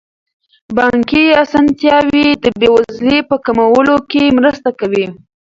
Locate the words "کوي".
4.79-5.05